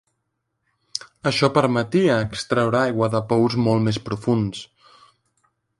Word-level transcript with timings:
Això 1.31 1.49
permetia 1.57 2.17
extreure 2.29 2.81
aigua 2.81 3.11
de 3.17 3.23
pous 3.33 3.61
molt 3.69 3.87
més 3.91 4.01
profunds. 4.09 4.65